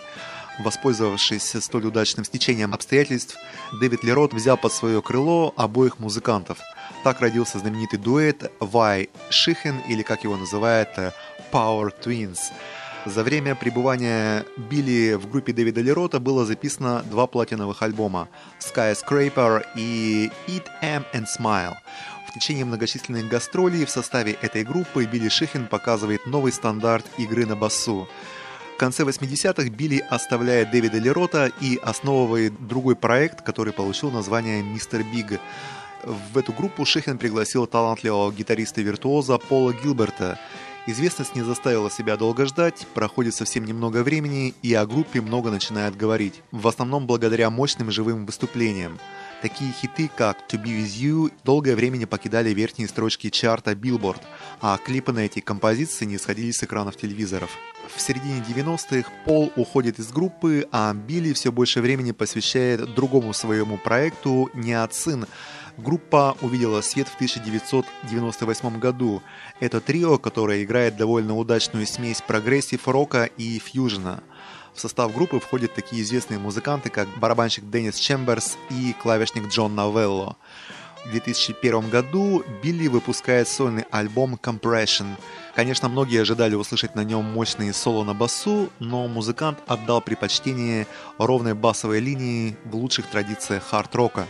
Воспользовавшись 0.59 1.55
столь 1.59 1.87
удачным 1.87 2.23
стечением 2.25 2.73
обстоятельств, 2.73 3.37
Дэвид 3.79 4.03
Лерот 4.03 4.33
взял 4.33 4.57
под 4.57 4.73
свое 4.73 5.01
крыло 5.01 5.53
обоих 5.57 5.97
музыкантов. 5.97 6.59
Так 7.03 7.19
родился 7.21 7.57
знаменитый 7.57 7.97
дуэт 7.97 8.51
Вай 8.59 9.09
Шихен, 9.29 9.79
или 9.87 10.03
как 10.03 10.23
его 10.23 10.37
называют, 10.37 10.89
Power 11.51 11.91
Twins. 12.03 12.51
За 13.05 13.23
время 13.23 13.55
пребывания 13.55 14.45
Билли 14.57 15.15
в 15.15 15.29
группе 15.29 15.53
Дэвида 15.53 15.81
Лерота 15.81 16.19
было 16.19 16.45
записано 16.45 17.03
два 17.09 17.27
платиновых 17.27 17.81
альбома 17.81 18.29
Skyscraper 18.59 19.63
и 19.75 20.29
Eat, 20.47 20.65
Am 20.83 21.03
and 21.13 21.25
Smile. 21.25 21.73
В 22.27 22.33
течение 22.33 22.63
многочисленных 22.63 23.27
гастролей 23.27 23.85
в 23.85 23.89
составе 23.89 24.33
этой 24.41 24.63
группы 24.63 25.05
Билли 25.05 25.29
Шихин 25.29 25.67
показывает 25.67 26.25
новый 26.27 26.51
стандарт 26.51 27.05
игры 27.17 27.45
на 27.45 27.55
басу 27.55 28.07
конце 28.81 29.03
80-х 29.03 29.69
Билли 29.69 30.03
оставляет 30.09 30.71
Дэвида 30.71 30.97
Лерота 30.97 31.51
и 31.61 31.79
основывает 31.83 32.67
другой 32.67 32.95
проект, 32.95 33.43
который 33.43 33.73
получил 33.73 34.09
название 34.09 34.63
«Мистер 34.63 35.03
Биг». 35.03 35.39
В 36.03 36.35
эту 36.35 36.51
группу 36.51 36.83
Шехин 36.83 37.19
пригласил 37.19 37.67
талантливого 37.67 38.31
гитариста-виртуоза 38.31 39.37
Пола 39.37 39.71
Гилберта. 39.71 40.39
Известность 40.87 41.35
не 41.35 41.43
заставила 41.43 41.91
себя 41.91 42.17
долго 42.17 42.47
ждать, 42.47 42.87
проходит 42.95 43.35
совсем 43.35 43.65
немного 43.65 44.01
времени, 44.01 44.55
и 44.63 44.73
о 44.73 44.87
группе 44.87 45.21
много 45.21 45.51
начинают 45.51 45.95
говорить. 45.95 46.41
В 46.51 46.67
основном 46.67 47.05
благодаря 47.05 47.51
мощным 47.51 47.91
живым 47.91 48.25
выступлениям. 48.25 48.97
Такие 49.43 49.71
хиты, 49.73 50.09
как 50.15 50.37
«To 50.49 50.61
Be 50.61 50.81
With 50.81 50.99
You» 50.99 51.31
долгое 51.43 51.75
время 51.75 51.97
не 51.97 52.07
покидали 52.07 52.49
верхние 52.51 52.87
строчки 52.87 53.29
чарта 53.29 53.73
Billboard, 53.73 54.21
а 54.59 54.77
клипы 54.77 55.11
на 55.11 55.19
эти 55.19 55.39
композиции 55.39 56.05
не 56.05 56.17
сходили 56.17 56.49
с 56.51 56.63
экранов 56.63 56.97
телевизоров. 56.97 57.51
В 57.95 58.01
середине 58.01 58.43
90-х 58.47 59.09
Пол 59.25 59.51
уходит 59.55 59.99
из 59.99 60.11
группы, 60.11 60.67
а 60.71 60.93
Билли 60.93 61.33
все 61.33 61.51
больше 61.51 61.81
времени 61.81 62.11
посвящает 62.11 62.95
другому 62.95 63.33
своему 63.33 63.77
проекту 63.77 64.49
«Niacin». 64.53 65.25
Группа 65.83 66.37
увидела 66.41 66.81
свет 66.81 67.07
в 67.07 67.15
1998 67.15 68.79
году. 68.79 69.23
Это 69.59 69.81
трио, 69.81 70.19
которое 70.19 70.63
играет 70.63 70.95
довольно 70.95 71.35
удачную 71.35 71.87
смесь 71.87 72.21
прогрессив 72.21 72.87
рока 72.87 73.23
и 73.25 73.57
фьюжена. 73.57 74.19
В 74.75 74.79
состав 74.79 75.11
группы 75.13 75.39
входят 75.39 75.73
такие 75.73 76.03
известные 76.03 76.37
музыканты, 76.37 76.91
как 76.91 77.07
барабанщик 77.17 77.67
Деннис 77.67 77.95
Чемберс 77.95 78.57
и 78.69 78.93
клавишник 79.01 79.47
Джон 79.47 79.73
Новелло. 79.73 80.37
В 81.03 81.09
2001 81.09 81.89
году 81.89 82.43
Билли 82.61 82.87
выпускает 82.87 83.47
сольный 83.47 83.85
альбом 83.89 84.35
Compression. 84.35 85.15
Конечно, 85.55 85.89
многие 85.89 86.21
ожидали 86.21 86.53
услышать 86.53 86.93
на 86.93 87.03
нем 87.03 87.25
мощные 87.25 87.73
соло 87.73 88.03
на 88.03 88.13
басу, 88.13 88.69
но 88.77 89.07
музыкант 89.07 89.57
отдал 89.65 90.01
предпочтение 90.01 90.85
ровной 91.17 91.55
басовой 91.55 92.01
линии 92.01 92.55
в 92.65 92.75
лучших 92.75 93.07
традициях 93.07 93.63
хард-рока. 93.63 94.27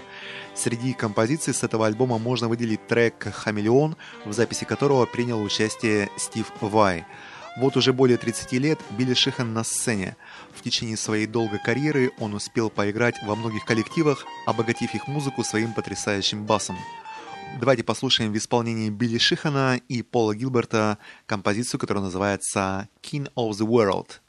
Среди 0.54 0.94
композиций 0.94 1.54
с 1.54 1.64
этого 1.64 1.88
альбома 1.88 2.18
можно 2.18 2.48
выделить 2.48 2.86
трек 2.88 3.24
«Хамелеон», 3.34 3.96
в 4.26 4.34
записи 4.34 4.66
которого 4.66 5.06
принял 5.06 5.42
участие 5.42 6.10
Стив 6.18 6.52
Вай. 6.60 7.06
Вот 7.58 7.76
уже 7.78 7.94
более 7.94 8.18
30 8.18 8.54
лет 8.54 8.80
Билли 8.92 9.14
Шихан 9.14 9.54
на 9.54 9.64
сцене. 9.64 10.16
В 10.54 10.62
течение 10.62 10.98
своей 10.98 11.28
долгой 11.28 11.60
карьеры 11.60 12.12
он 12.20 12.34
успел 12.34 12.70
поиграть 12.70 13.16
во 13.24 13.36
многих 13.36 13.66
коллективах, 13.66 14.26
обогатив 14.46 14.94
их 14.94 15.08
музыку 15.08 15.44
своим 15.44 15.74
потрясающим 15.74 16.46
басом. 16.46 16.78
Давайте 17.60 17.84
послушаем 17.84 18.32
в 18.32 18.38
исполнении 18.38 18.90
Билли 18.90 19.18
Шихана 19.18 19.82
и 19.90 20.02
Пола 20.02 20.34
Гилберта 20.36 20.98
композицию, 21.26 21.80
которая 21.80 22.04
называется 22.04 22.88
«King 23.02 23.30
of 23.36 23.52
the 23.52 23.68
World». 23.68 24.22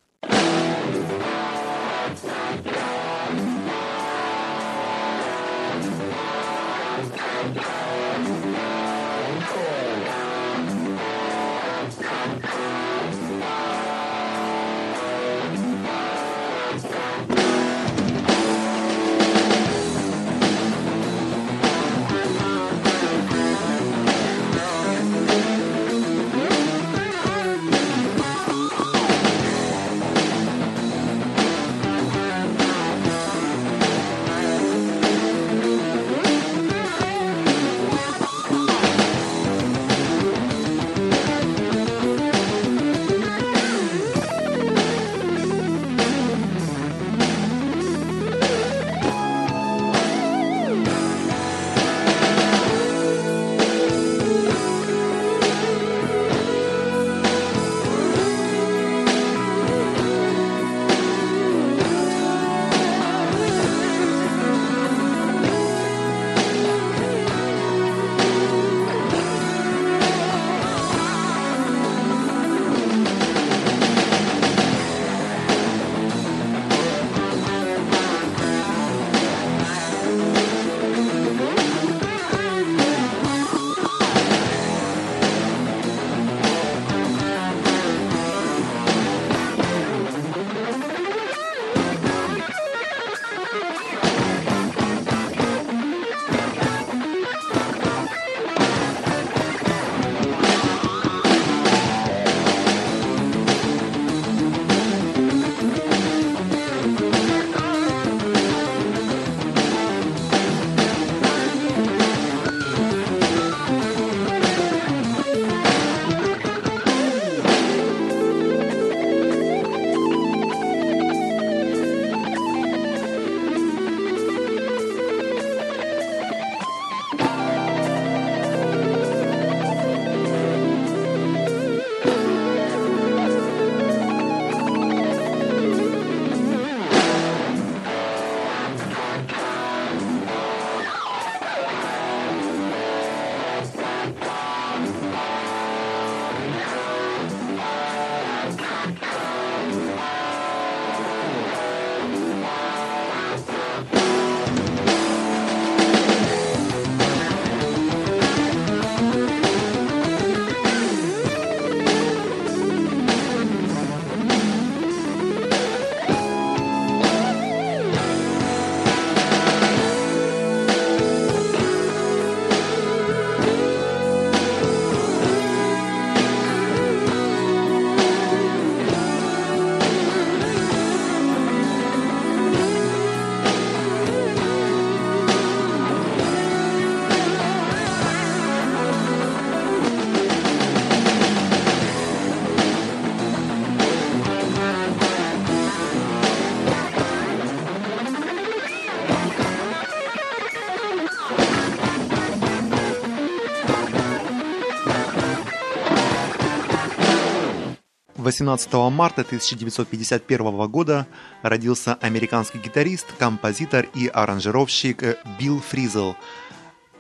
18 208.23 208.73
марта 208.91 209.23
1951 209.23 210.69
года 210.69 211.07
родился 211.43 211.95
американский 211.95 212.59
гитарист, 212.59 213.07
композитор 213.19 213.89
и 213.95 214.07
аранжировщик 214.07 215.19
Билл 215.39 215.61
Фризел, 215.61 216.17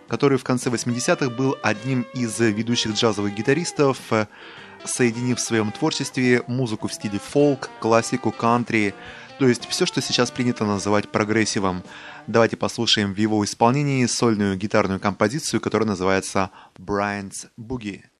который 0.08 0.36
в 0.36 0.44
конце 0.44 0.68
80-х 0.68 1.30
был 1.30 1.56
одним 1.62 2.02
из 2.12 2.38
ведущих 2.40 2.94
джазовых 2.94 3.34
гитаристов, 3.34 3.98
соединив 4.84 5.38
в 5.38 5.40
своем 5.40 5.70
творчестве 5.70 6.42
музыку 6.48 6.88
в 6.88 6.92
стиле 6.92 7.20
фолк, 7.20 7.70
классику, 7.80 8.32
кантри, 8.32 8.94
то 9.38 9.48
есть 9.48 9.66
все, 9.68 9.86
что 9.86 10.02
сейчас 10.02 10.30
принято 10.30 10.64
называть 10.64 11.08
прогрессивом. 11.08 11.82
Давайте 12.26 12.56
послушаем 12.56 13.14
в 13.14 13.16
его 13.16 13.44
исполнении 13.44 14.06
сольную 14.06 14.56
гитарную 14.56 15.00
композицию, 15.00 15.60
которая 15.60 15.88
называется 15.88 16.50
«Brian's 16.78 17.48
Boogie». 17.58 18.11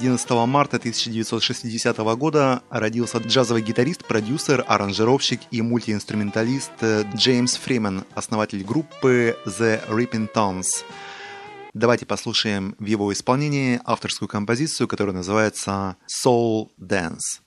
11 0.00 0.30
марта 0.46 0.78
1960 0.78 1.98
года 2.16 2.62
родился 2.70 3.18
джазовый 3.18 3.60
гитарист, 3.60 4.06
продюсер, 4.06 4.64
аранжировщик 4.66 5.40
и 5.50 5.60
мультиинструменталист 5.60 6.72
э, 6.80 7.04
Джеймс 7.14 7.56
Фримен, 7.56 8.04
основатель 8.14 8.64
группы 8.64 9.36
The 9.44 9.86
Ripping 9.90 10.32
Tones. 10.34 10.64
Давайте 11.74 12.06
послушаем 12.06 12.76
в 12.78 12.86
его 12.86 13.12
исполнении 13.12 13.78
авторскую 13.84 14.26
композицию, 14.26 14.88
которая 14.88 15.14
называется 15.14 15.96
Soul 16.08 16.70
Dance. 16.80 17.42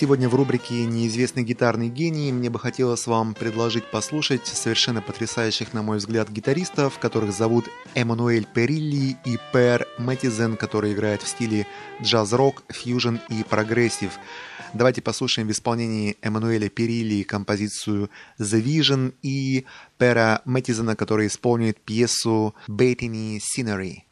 Сегодня 0.00 0.28
в 0.28 0.36
рубрике 0.36 0.84
«Неизвестный 0.84 1.42
гитарный 1.42 1.88
гений» 1.88 2.30
мне 2.30 2.50
бы 2.50 2.60
хотелось 2.60 3.08
вам 3.08 3.34
предложить 3.34 3.90
послушать 3.90 4.46
совершенно 4.46 5.02
потрясающих, 5.02 5.72
на 5.72 5.82
мой 5.82 5.98
взгляд, 5.98 6.30
гитаристов, 6.30 7.00
которых 7.00 7.32
зовут 7.32 7.64
Эммануэль 7.96 8.46
Перилли 8.46 9.16
и 9.24 9.38
Пер 9.52 9.88
Мэттизен, 9.98 10.56
которые 10.56 10.94
играют 10.94 11.22
в 11.22 11.26
стиле 11.26 11.66
джаз-рок, 12.00 12.62
фьюжн 12.68 13.16
и 13.28 13.42
прогрессив. 13.42 14.12
Давайте 14.72 15.02
послушаем 15.02 15.48
в 15.48 15.50
исполнении 15.50 16.16
Эммануэля 16.22 16.68
Перилли 16.68 17.24
композицию 17.24 18.08
«The 18.38 18.62
Vision» 18.62 19.14
и 19.22 19.66
Пера 19.98 20.42
Мэттизена, 20.44 20.94
который 20.94 21.26
исполнит 21.26 21.80
пьесу 21.80 22.54
«Bethany 22.68 23.40
Scenery». 23.40 24.07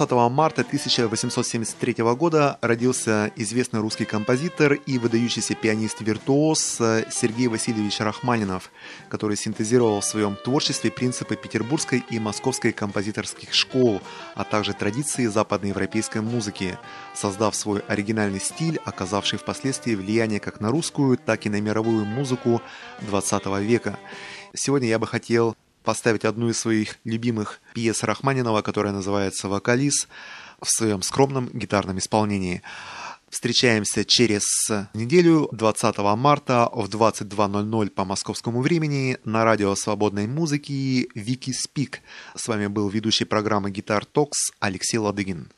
20 0.00 0.32
марта 0.32 0.62
1873 0.62 2.02
года 2.14 2.56
родился 2.62 3.30
известный 3.36 3.80
русский 3.80 4.06
композитор 4.06 4.72
и 4.72 4.96
выдающийся 4.96 5.54
пианист-виртуоз 5.54 6.78
Сергей 7.10 7.48
Васильевич 7.48 8.00
Рахманинов, 8.00 8.70
который 9.10 9.36
синтезировал 9.36 10.00
в 10.00 10.04
своем 10.06 10.36
творчестве 10.36 10.90
принципы 10.90 11.36
петербургской 11.36 12.02
и 12.08 12.18
московской 12.18 12.72
композиторских 12.72 13.52
школ, 13.52 14.00
а 14.34 14.44
также 14.44 14.72
традиции 14.72 15.26
западноевропейской 15.26 16.22
музыки, 16.22 16.78
создав 17.14 17.54
свой 17.54 17.80
оригинальный 17.80 18.40
стиль, 18.40 18.80
оказавший 18.86 19.38
впоследствии 19.38 19.94
влияние 19.94 20.40
как 20.40 20.60
на 20.60 20.70
русскую, 20.70 21.18
так 21.18 21.44
и 21.44 21.50
на 21.50 21.60
мировую 21.60 22.06
музыку 22.06 22.62
20 23.02 23.44
века. 23.60 23.98
Сегодня 24.54 24.88
я 24.88 24.98
бы 24.98 25.06
хотел 25.06 25.54
поставить 25.90 26.24
одну 26.24 26.50
из 26.50 26.56
своих 26.60 26.98
любимых 27.02 27.60
пьес 27.74 28.04
Рахманинова, 28.04 28.62
которая 28.62 28.92
называется 28.92 29.48
«Вокалис» 29.48 30.06
в 30.62 30.68
своем 30.70 31.02
скромном 31.02 31.50
гитарном 31.52 31.98
исполнении. 31.98 32.62
Встречаемся 33.28 34.04
через 34.04 34.44
неделю, 34.94 35.48
20 35.50 35.98
марта 36.16 36.70
в 36.72 36.88
22.00 36.88 37.90
по 37.90 38.04
московскому 38.04 38.62
времени 38.62 39.18
на 39.24 39.44
радио 39.44 39.74
свободной 39.74 40.28
музыки 40.28 41.08
Вики 41.16 41.50
Спик. 41.50 42.02
С 42.36 42.46
вами 42.46 42.68
был 42.68 42.88
ведущий 42.88 43.24
программы 43.24 43.72
Гитар 43.72 44.04
Токс 44.04 44.52
Алексей 44.60 44.98
Ладыгин. 44.98 45.50